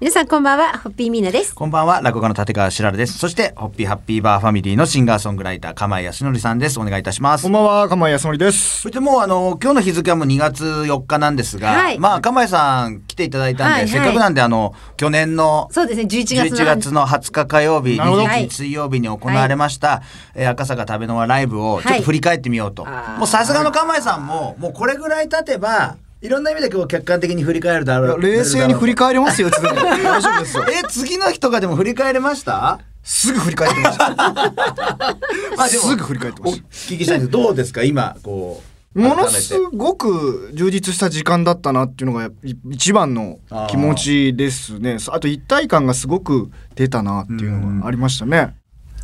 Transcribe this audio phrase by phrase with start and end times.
[0.00, 1.54] 皆さんこんばんは、ホッピーミーナです。
[1.54, 3.16] こんばんは、落語家の立川しらるです。
[3.16, 6.80] そして、ホッピーハッピーバーファミリーのシンガーソングライター、釜井康則さんです。
[6.80, 7.52] お願いいたしますこん。
[7.52, 8.80] ばんは、釜井康則です。
[8.80, 16.56] そしてもうあの、今日の日付はもう2月4日なんですが、はいまあ、釜井さん来ていただいたんで、はいはいせっかくなんであの、去年のそうですね、11月の。
[16.56, 20.02] 11月の20日火曜日、なるほど21日水曜日に行われました、
[20.34, 22.82] えー赤坂食べの輪ライブをちょっと振り返ってみようと。
[22.82, 28.20] はいもうさすがの釜井さんも、もうこれぐらい経てば、いろんな意味でこう客観的に振り返るだろう。
[28.20, 30.64] 冷静に振り返りますよ、 大丈夫ですよ。
[30.72, 32.80] え、次の日とかでも振り返れました？
[33.02, 35.68] すぐ振り返ってました。
[35.68, 36.66] すぐ振り返ってまおした。
[36.94, 37.82] 聞きしたいんですけどどうですか？
[37.84, 38.62] 今、こ
[38.94, 39.00] う。
[39.00, 44.96] ものすごく充実した時間だったなっていうのがい一番の気持ちですね。
[45.08, 48.54] あと一体感がすごく出たなっていうのがありましたね。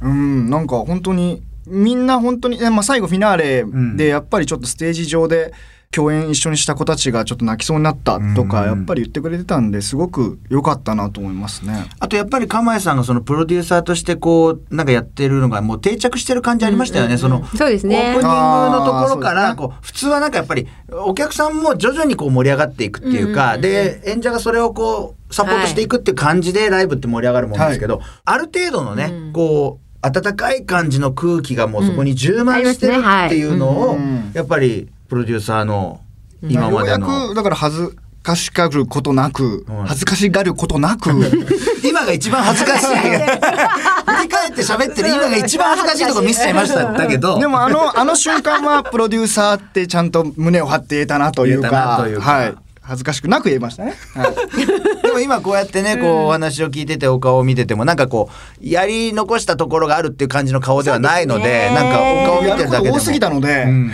[0.01, 5.53] うん、なんか本当にみんな本当に、ねまあ、最後フィナーレんでやっぱりちょっとステージ上で
[5.93, 8.79] 共演一緒にした子たちがちょっと泣きそうになったとかうん。
[8.79, 11.87] やっぱり言ってくれてたんですごく良かったなと思いますね。
[11.99, 17.97] あとやっぱり釜井さんがそのプロデューサーとしてこうなんかやってるのがもう定着してる感じありましたよね、そのそうですね。
[17.97, 34.31] オープニングのところからこう普通はなんかやっぱりお客さんも徐々にこう盛り上がっていくっていうか、で演者がそれをこうサポートしていくっていう感じでライブって盛り上がるもんですけど、ある程度のね、こう温かい感じの空気がもうそこに充満してるっていうのを、うん。
[34.35, 36.01] やっぱりプロデューサーの
[36.41, 41.11] 今までようのやくだから恥ずかしがることなく、うん恥ずかしがることなく
[41.83, 42.87] 今が一番恥ずかしい。
[42.97, 46.93] 振り返って喋ってる今が一番恥ずかしいとこ見せちゃいました。
[46.93, 47.39] だけど。
[47.41, 52.55] でもあのあの瞬間はプロデューサーってちゃんと胸を張って言えたなといたなかというかはい
[52.91, 54.35] 恥ずかしくなく言えましたね、はい、
[55.07, 58.29] でも今こうやってね、こうお話を聞いててお顔を見てても、なんかこ
[58.61, 61.73] う、やり残したところがあるっていう感じの顔ではないので、ね。
[61.73, 62.97] なんかお顔を見やてるだけでも。
[62.97, 63.93] 多すぎたので、う ん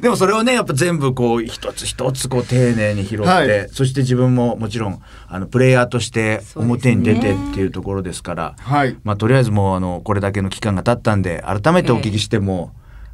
[0.00, 3.68] でもそれをねやっぱ全部こう一つ一つこう丁寧に拾って、はい。
[3.70, 8.96] そして自分ももちろんあのプレイヤーとして表に出てっていうところですからはい。
[9.04, 12.72] まあとりあえずもうあのこれだけの期間が経ったんで改めてお聞きしても、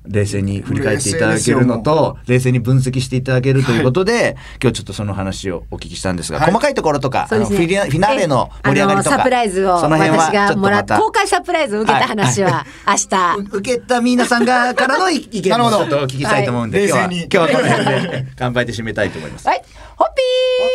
[0.09, 6.50] 冷静に振り返っていただけるのと冷静に分析していただけるということで、今日ちょっとその話をお聞きしたんですが、はい。
[6.50, 7.44] 細かいところとか、ね。
[7.44, 13.37] フィリアフィナーレの盛り上がりとかサプライズをその辺は私ちょっがもらっとまた公開サプライズを受けた話は明日。
[13.55, 15.78] う受けたミーナさんがからの意見 なるほど。
[15.81, 17.16] もちょっとお聞きしたいと思うんで、はい。
[17.16, 19.49] 今日は今日はこの辺で乾杯で締めたいと思います。
[19.49, 19.62] はい、
[19.97, 20.22] ホッピ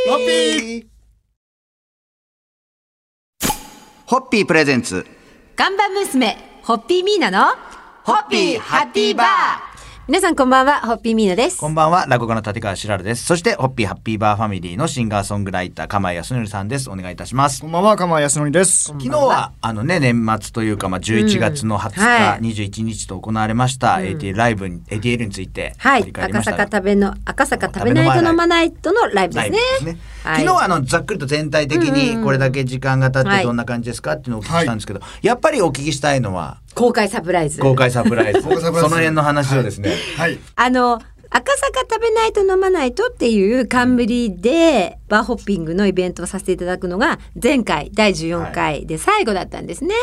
[0.09, 0.11] ー。
[0.11, 0.91] ホッピー。
[4.05, 5.05] ホッピープレゼンツ。
[5.55, 7.47] 看板娘、ホッピーミーナの、
[8.03, 9.70] ホッピーハッピーバー。
[10.11, 11.57] 皆さんこんばんは、ホッピーミーナです。
[11.57, 13.23] こんばんは落語家の立川しらるです。
[13.23, 16.89] そしてホッピーハッピーバーファミリーのシンガーソングライター釜井康則さんです。
[16.89, 17.61] お願いいたします。
[17.61, 18.87] こんばんは釜井康則です。
[18.87, 22.41] 昨日はあのね年末というかまあ11月の20日、はい。
[22.41, 26.57] 21日と行われました、AT ライブに ATL について振りはい、赤返りましたが。
[26.57, 29.59] 坂食べの、赤坂食べないと飲まないとのライブですね。
[29.79, 29.97] すね。
[30.25, 30.35] はい。
[30.43, 33.37] 昨日はあのざっくりと全体的にこれだけ時間が経はい。
[33.37, 37.59] ってどんな感じですかっていうのをお聞きしたんですけど、やっぱりお聞きしたいのは公開サプライズ。
[37.61, 38.41] 公開サプライズ。
[38.41, 38.81] 公開サプライズ。
[38.81, 41.01] その辺の話をですね、はいあの
[41.33, 49.95] 赤坂食べないと飲まないとっていう冠でバーホッピングのイベントをさせていただくのが前回第14回で最後だったんですね。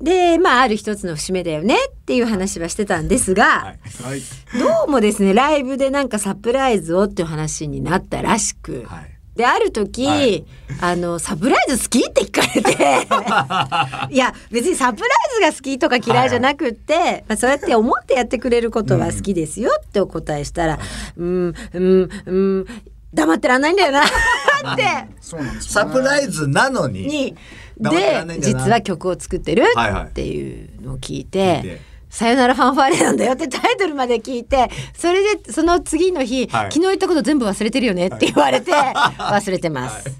[0.00, 4.22] でまあある一つの節目だよねっていう話はしてたんですが、はい
[4.58, 8.84] どうもですねライブでなんかサプライズをっていう話になったらしく。
[8.86, 10.44] はいである時、はい。
[10.80, 14.14] あのサプライズ好きって聞かれて。
[14.14, 20.78] いや別にサプライズが好きとか嫌いじゃなくって、まあ、そうやって思ってやってくれることは好きですよってお答えしたら
[21.16, 21.54] 「うん。
[21.72, 22.66] うんうん
[23.12, 24.84] 黙ってらんないんだよな」って。
[25.20, 25.70] そうなんですよ。
[25.72, 27.34] サプライズなのに
[27.78, 31.30] で実は曲を作ってるはいはいっていうのを聞い聞いて
[31.62, 36.72] て「さよならファンファーレなんだよ」ってタイトルまで聞いてそれでその次の日、はい。
[36.72, 38.72] 昨日言ったこと全部忘れてるよね」って言われて
[39.16, 40.10] 「忘れてます」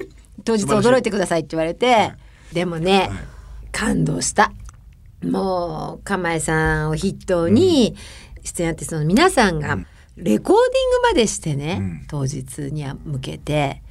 [0.45, 2.13] 当日驚いてくださいって言われて、
[2.53, 3.11] でもね、
[3.73, 4.53] 感動した。
[5.23, 7.95] もう釜井さんを筆頭に
[8.43, 10.55] 出演アーティストの皆さんがレコーディング
[11.11, 12.05] までしてね、うん。
[12.09, 13.83] 当日には向けて。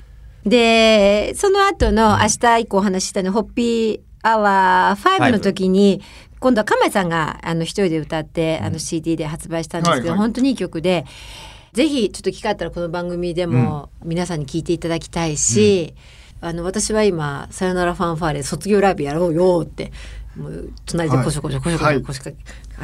[0.45, 6.01] でその後の明日以降お話ししたねホッピーアワー5の時に
[6.39, 10.17] 今度は釜井さんがあの一人で歌って、あの CD で発売したんですけど、はいはい。
[10.19, 11.05] 本当にいい曲で
[11.73, 15.93] ぜひちょっと機会あったらこの番組でも皆さんに聞いていただきたいし、
[16.41, 19.91] あの私は今「さよならファンファーレ卒業ライブやろうよ」って
[20.35, 22.23] もう隣でこしょこしょこしょこしょこしょ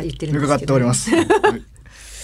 [0.01, 1.09] 言ってるんですけど、伺っております。
[1.09, 1.74] はい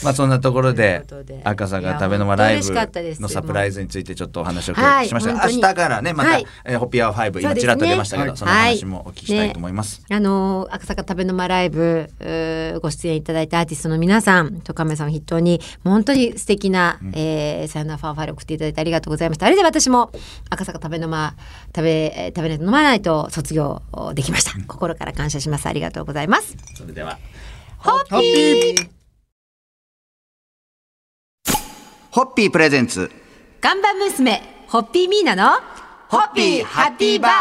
[0.04, 1.04] まあそんなところで
[1.44, 5.34] 赤坂食べの間ライブのサプライズについてちょっとお話をはいしました。
[5.34, 5.62] が、本当に。
[5.62, 6.46] 明日からねまた、はい。
[6.66, 7.62] えーホッピーアワー5今そうですね。
[7.62, 8.38] ちらっと出ましたけど、はい。
[8.38, 10.02] その話もお聞きしたいと思います。
[10.10, 12.10] あの赤坂食べの間ライブ
[12.82, 19.46] ご出演いただいたアーティストの皆さんと亀さんを筆頭に本当に素敵な、えーさよならファンファーレ送っていただいてありがとうございました。
[19.46, 20.12] あれで私も
[20.50, 21.36] 赤坂食べの間
[21.76, 23.82] 食べえー食べないと飲まないと卒業
[24.14, 24.54] できました。
[24.68, 25.68] 心から感謝します。
[25.68, 26.56] ありがとうございます。
[26.76, 27.20] それでは
[27.78, 29.01] ホッピー
[32.14, 33.10] ホッピープレゼンツ。
[33.62, 35.62] 看板娘ホッピーミーナの
[36.10, 37.32] ホッピーハッピーバー。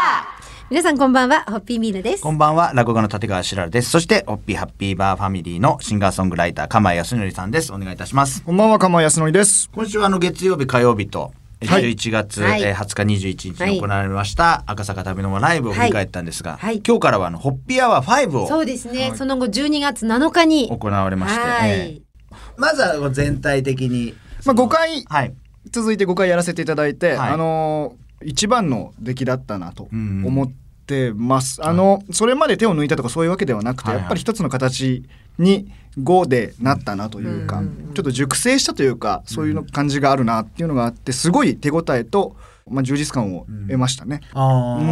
[0.69, 2.23] 皆さんこんばんはホッピーミーナです。
[2.23, 3.89] こんばんは落語家の立川しららです。
[3.89, 7.73] そしてホッピーハッピーバーファミリーのシンガーソングライター釜井康則さんです。
[7.73, 8.43] お願いいたします。
[8.43, 9.69] こんばんは釜井康則です。
[9.75, 11.33] 今週はあの月曜日火曜日と
[11.67, 11.91] はい。
[11.91, 12.63] 11月、はい。
[12.63, 16.81] えー20日21日に行われました赤坂食べの間ライブを振り返ったんですが、はい。
[16.87, 22.11] 今日からはあのホッピーアワー5をそうですね、その後12月7日に行われまして、はい、ええ
[22.55, 24.15] まずは全体的に
[24.45, 25.33] まあ5回はい。
[25.69, 27.31] 続いて5回やらせていただいて、はい。
[27.31, 30.51] あのー一番の出来だったなとうん思っ
[30.85, 34.03] てます、あのそれまで手を抜いたとかそういうわけではなくて、はいはい。
[34.03, 35.03] やっぱり一つの形
[35.39, 42.35] に5でなったなというか、うんちょっと熟成したというかそういうの感じがあるなっていうのがあってすごい手応えと、
[42.69, 44.21] まあ、充実感を得ましたね。
[44.33, 44.85] あうー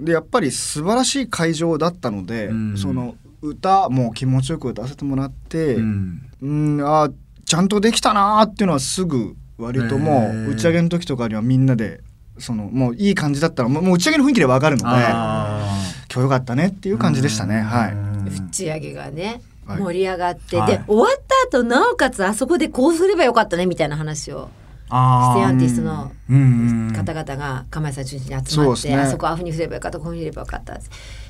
[0.00, 2.76] ん、でやっぱり素晴らしい会場だったので、うん。
[2.76, 6.22] その歌も気持ちよく歌わせてもらって、うん。
[6.42, 7.12] うん、あー
[7.44, 12.00] ちゃんとできたなーっていうのはすぐ割ともう打ち上げの時とかにはみんなで
[12.38, 15.78] そのもういい感じだったらもう打ち上げの雰囲気でわかるのであ
[16.12, 17.60] 今日よかったねっていう感じでしたね。
[17.60, 17.92] はい。
[18.28, 19.78] 打ち上げがね、はい。
[19.78, 20.72] 盛り上がって、はい。
[20.72, 24.48] で終わった後なおかつあそこでこうすればよかったねみたいな話を
[24.88, 25.40] あー。
[25.40, 26.92] してアーティストのうん。
[26.94, 28.96] 方々が釜井さん中心に集まって、ね。
[28.96, 30.78] あそこああいうふうにすればよかったこういうふうにすればよかった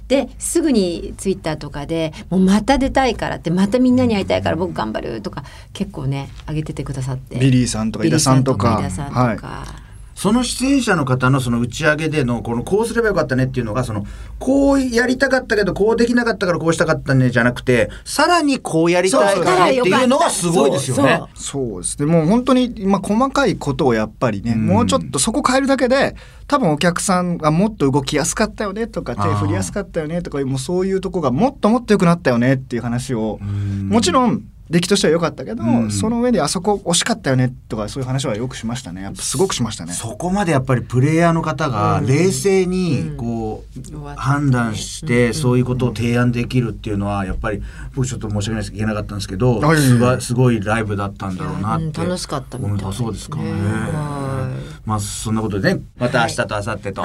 [0.09, 7.39] ですぐにツイッターとかでもうまた出たいからってまたみんなに会いたいから僕頑張るとか結構ね上げててくださって。
[7.39, 8.77] ビリーさんとか井田さんとか。
[8.77, 9.84] ビリーさんとか井田さんとか
[10.15, 14.07] その出演者の方のその打ち上げでのこのこうすればよかったねっていうのがその
[14.39, 21.21] こうやりたかったけどこうできなかったからこうしたかったねじゃなくてさらにこうやりたいからねっていうのがすごいですよね。
[21.35, 22.07] そうですね。
[22.07, 24.67] もう本当に、まあ、細かいことをやっぱりね、うん。
[24.67, 26.15] もうちょっとそこ変えるだけで
[26.47, 33.39] 多分お客さんがもっと動きやすかったよねとか手振りやすかったよねとかもうそういうとこがもっともっと良くなったよねっていう話を。
[33.41, 33.89] うん。
[33.89, 34.45] もちろん
[34.75, 35.91] 出来としては良かったけど、うん。
[35.93, 39.03] その上であそこ惜しかったよねとかそういう話はよくしましたね。
[39.03, 39.93] やっぱすごくしましたね。
[39.93, 43.17] そこまでやっぱりプレイヤーの方が冷静にうん。
[43.17, 47.63] こう判断してそういうことを提案できるっていうのはやっぱり
[47.95, 51.93] 僕ちょっと申し訳ないですけど言えなかったんですけどはいすばすごいライブだったんだろうなってうん。
[51.93, 53.53] 楽しかったみたい思そうですかね。
[53.53, 54.51] は
[54.85, 57.05] まあそんなことでねまた明日と明後日とお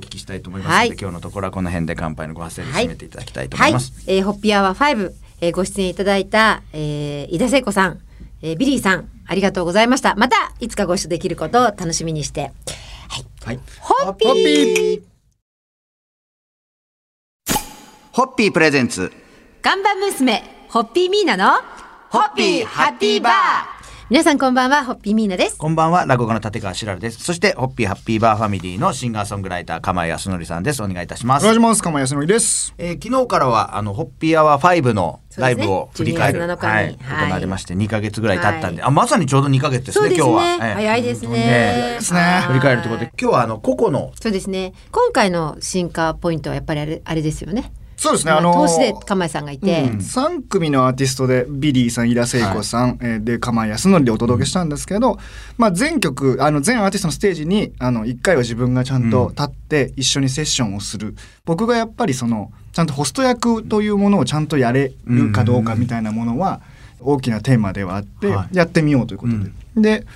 [0.00, 0.96] 聞きしたいと思いますので、はい。
[1.00, 2.86] 今日のところはこの辺で乾杯のご発声ではい。
[2.86, 8.00] 締めていただきたいと思はいいます。、えーホッピーアワー5、えーご出演いただいた、えー、井田聖子さん、
[8.42, 10.14] えービリーさんありがとうございました。
[10.16, 12.52] またいつかご一緒できることを楽しみにして。
[13.42, 13.60] はい。
[13.80, 14.28] ホッピー！
[14.28, 15.02] ホッピー。
[18.12, 19.12] ホッピー presents。
[19.62, 21.52] 看板娘ホッピーミーナの
[22.10, 23.34] ホッピーハッピーバー
[24.14, 25.58] 皆さんこんばんはホッピーミーナです。
[25.58, 27.18] こんばんは、落語家の立川しららです。
[27.18, 30.80] そして、ホッピーハッピーバーファミリーのシンガーソングライター、釜井康則さんです。
[30.84, 31.42] お願いいたします。
[31.42, 31.58] お願い。
[31.58, 32.74] します釜井康則です。
[32.78, 36.72] えー昨日からは、あの、ホッピーアワー5のライブを振り返る、ね12月7日に。
[36.72, 40.30] はい、はい行われまして、2ヶ月ぐらい経ったんで、はあ、まさにちょうど2ヶ月ですね、そうですね。
[40.30, 40.68] 今日は。
[40.68, 41.28] えー早いですね。
[41.34, 42.20] えですね。
[42.20, 42.42] はい。
[42.42, 44.74] 振り返るということで、今日はあの、個々の、そうですね。
[44.92, 47.72] 今回の進化ポイントはやっぱりあれあれですよね
[48.04, 48.32] そうですね。
[48.32, 55.18] あまあの通しで釜井さんがいて、3組のアーティストでビリーさん井田聖子さん、えーで釜井康則でお届けしたんですけど、
[55.56, 61.14] まあ、全曲あの全アーティストのステージにあの1回は自分がちゃんと立って一緒にセッションをする、
[61.46, 66.60] 僕がやっぱりそのちゃんとホスト役というものをちゃんとやれるかどうかみたいなものは
[67.00, 68.56] 大きなテーマではあって、はい。
[68.56, 69.32] やってみようということ
[69.80, 70.00] で。
[70.00, 70.06] で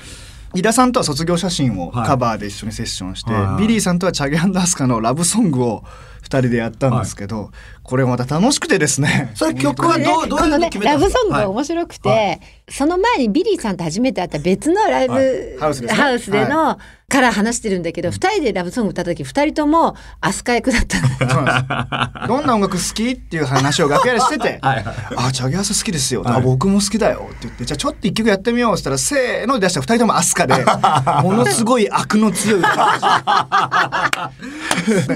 [0.55, 2.07] 井田さんとは卒業写真をはい。
[2.07, 3.63] カバーで一緒にセッションして、はい。
[3.63, 5.85] ビリーさんとはチャゲアスカのラブソングを
[6.23, 7.51] 2人でやったんですけど、
[7.83, 9.31] これまた楽しくてですね。
[9.35, 11.19] それ曲はどう、どういうね決めたんですか？
[11.19, 12.41] ラブソングが面白くて、はい。
[12.71, 15.59] その前にビリーさんと初めて会った別のライブ、はい。
[15.59, 16.01] ハウスですね。
[16.03, 16.79] ハウスでの、
[17.11, 20.99] から話してるんだけど、二人でラブソング歌った時二人ともアスカ役だった
[22.29, 24.95] どんな音楽好きっていう話を楽屋でしてて「はいはい。
[25.17, 26.37] あチャゲアス好きですよ」はい。
[26.37, 30.55] あ僕も好きだよ」って言って「じゃあちょっと一曲やってみよう」って言ったらせーので出したら二人ともアスカで
[31.25, 32.77] ものすごいアクの強い歌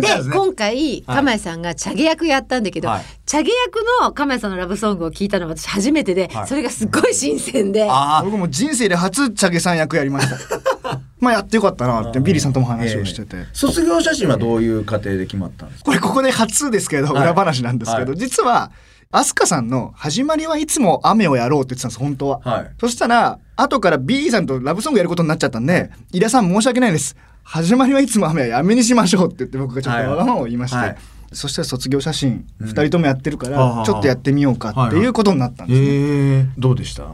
[0.01, 3.05] で今回釜井さんがチャゲ役やったんだけど、はい。
[3.25, 6.47] チャゲ役の釜井さんのラブソングを聞いたのは私初めてで、はい。
[6.47, 7.89] それがすごい新鮮で。
[7.91, 10.37] あ僕も人生で初チャゲさん役やりました。
[11.19, 15.85] まあやってよかったなってビリーさんとも話をしてて、ー卒業写真はどういう過程で決まったんですか？
[15.87, 17.23] これここで初ですけどはい。
[17.23, 18.19] 裏話なんですけど、はい。
[18.19, 18.73] 実は
[19.13, 22.71] ASKA さんの始まりはいつも雨をやろうって言ってたんです本当は、はい。
[22.81, 30.97] そしたら後から B さんとラブソングやることになっちゃったんで井田さん申し訳ないです始まりはいつも雨はやめにしましょうって言って僕がちょっとわがままを言いまして、はい。
[31.33, 37.05] そしたら卒業写真2人ともやってるからちょっとやってみようかっていうことになったんですね、へえどうでした？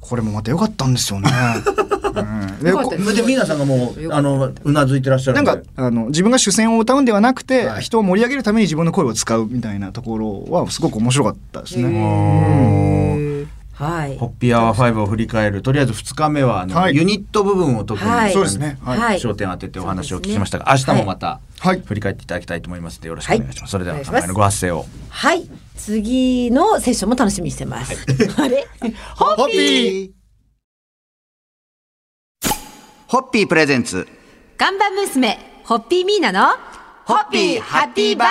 [0.00, 1.30] これもまた良かったんですよね、
[2.14, 2.22] う
[3.22, 3.26] ん。
[3.26, 5.42] 皆さんがもうあのうなずいてらっしゃるで。
[5.44, 7.82] なんんかあの自分が主戦を歌うんではなくて、はい。
[7.82, 13.31] 人を盛り上げるために自分の声を使うみたいなところはすごく面白かったですね。
[13.72, 14.18] はい。
[14.18, 16.94] ホッピーアワー5を振り返るとりあえず2日目はあの、はい。
[16.94, 18.32] ユニット部分を特に、はい。
[18.32, 18.78] そうですね。
[18.82, 18.98] はい。
[18.98, 19.18] はい。
[19.18, 21.80] 焦点を当ててお話を聞きましたが、明日もまた、はい。
[21.80, 23.68] 振り返っていただきたいと思いますのでよろしくお願いします、はい。
[23.70, 24.14] それではお願いします。
[24.14, 24.84] 名前のご発声を。
[25.08, 25.48] はい。
[25.76, 27.94] 次のセッションも楽しみにしてます、
[28.36, 28.66] あれ？
[29.16, 30.10] ホッピー！
[33.08, 34.06] ホッピープレゼンツ。
[34.56, 36.48] 看板娘ホッピーミーナの
[37.04, 38.28] ホッピーハッピーバー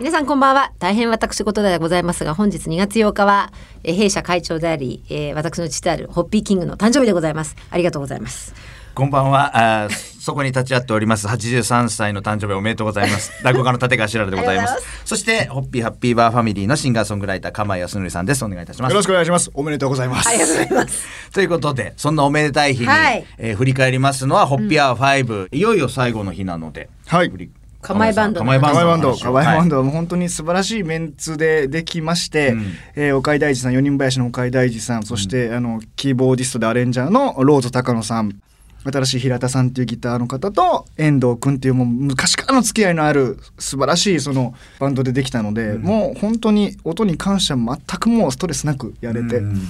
[0.00, 0.72] 皆さんこんばんは。
[0.78, 3.52] 大変私事ではございますが本日2月8日は、
[3.84, 7.54] えー弊社会長であり、えー私の父であるホッピーキングの誕生日でございます。
[7.70, 8.54] ありがとうございます。
[8.94, 9.82] こんばんは。
[9.84, 9.90] あー
[10.20, 11.26] そこに立ち会っております。
[11.26, 13.30] 83歳の誕生日おめでとうございます。
[13.44, 14.70] 落語家の立川しららでございます。
[14.72, 18.42] ありがとうございそしてホッピーハッピーバーファミリーのシンガーソングライター釜井康則さんです。
[18.42, 18.92] お願いいたします。
[18.92, 19.50] よろしくお願いします。
[19.52, 20.28] おめでとうございます。
[20.30, 21.30] ありがとうございます。
[21.30, 23.26] ということでそんなおめでたい日に、はい。
[23.36, 27.28] えー振り返りますのはホッピーアワー5、いよいよ最後の日なのではい。
[27.28, 27.50] 振り
[27.82, 28.40] 構えバンド。
[28.40, 29.14] 構えバンド。
[29.16, 32.66] カワイバンド、もう本当に素晴らしいメンツでできまして、うん。
[32.94, 38.40] えー岡井大二さん、四人囃子の岡井大二さん、そして、あのキーボーディストでアレンジャーのローズ高野さん、
[38.84, 49.60] 新しい平田さんっていうギターの方と遠藤君っていうもう昔からの付き合いのある素晴らしいそのバンドでできたので、もう本当に音に関しては全くもうストレスなくやれて、うん。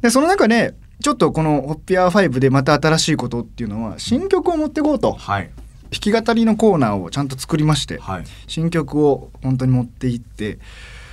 [0.00, 5.12] でその中でちょっとこの「ホッピアー5」でまた新しいことっていうのは新曲を持っていこうと。
[5.12, 5.50] はい
[5.94, 8.24] 弾き語りのコーナーをちゃんと作りまして、はい。
[8.46, 10.58] 新曲を本当に持っていって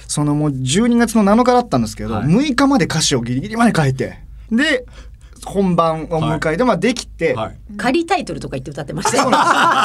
[0.08, 2.26] そのもう12月の7日だったんですけど、はい。
[2.26, 4.20] 6日まで歌詞をギリギリまで書いて
[4.52, 4.86] で
[5.46, 7.58] 本番を迎えて、まあできて、はい。
[7.76, 9.24] 仮タイトルとか言って歌ってましたよ。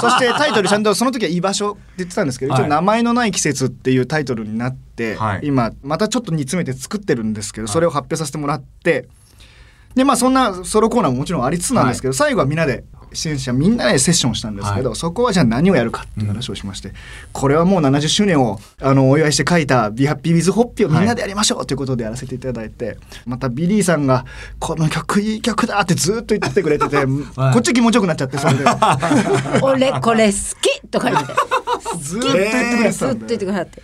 [0.00, 2.62] そしてタイトルちゃんとその時は居場所って言ってたんですけど、はい。
[2.62, 5.41] 一応名前のない季節っていうタイトルになって、はい。
[5.45, 9.09] 今またちょっと煮詰めて作ってるんですけどそれを発表させてもらって
[9.95, 12.85] でまあそんなソロコーナーももちろんありつつなんですけど、最後はみんなで
[13.17, 16.93] 出演者みんなでセッションしたんですけど、はいそこはじゃあ何をやるかっていう話をしまして、
[17.33, 24.25] これはもう70周年をあのお祝いして書いた「Be Happy with Hoppy」をみんなでやりましょうということでやらせていただいて、またビリーさんが
[24.61, 26.97] 「この曲いい曲だ!」ってずっと言っててくれてて、
[27.37, 28.65] こっち気持ちよくなっちゃってそれで。
[29.63, 31.33] 俺これ好きとか言って
[32.01, 33.83] ずっと言ってくれてずっと言ってくださって。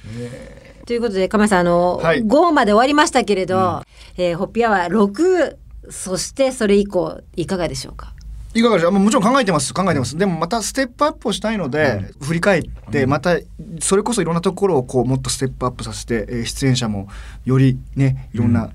[0.87, 3.83] ということで鎌井さんあの、はい5まで終わりましたけれど、
[4.17, 5.57] えーホッピアは6
[5.91, 8.12] そしてそれ以降いかがでしょうか？
[8.54, 8.92] いかがでしょう？
[8.92, 9.73] もちろん考えてます。
[9.73, 10.16] 考えてます。
[10.16, 13.38] でもまたステップアップをしたいので、振り返ってまた
[13.80, 17.09] それこそいろんなところをこうもっとステップアップさせて、えー出演者も
[17.44, 18.71] よりねいろんな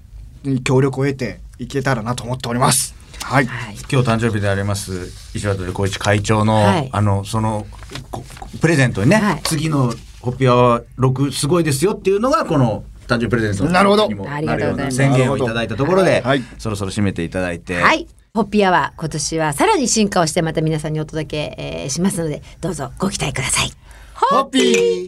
[0.64, 2.96] 協力を得ていけたらなと思っております。
[3.22, 3.76] はい、はい。
[3.92, 6.90] 今日誕生日であります石渡光一会長の、はい。
[6.92, 7.68] あのその
[8.10, 8.24] こ
[8.62, 9.42] プレゼントにね、はい。
[9.44, 14.08] 次のホッピアワー6すごいですよっていうのがこの誕生日プレゼントなるほど。
[14.08, 16.44] にもなるような宣言をいただいたところで、はい。
[16.58, 18.08] そろそろ締めていただいて、はい
[18.38, 23.72] ホッピアワー今年はさらに進化をしてまた皆さんにお届け、えーしますのでどうぞご期待ください。
[24.14, 24.60] ホッピ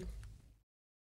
[0.03, 0.08] ー。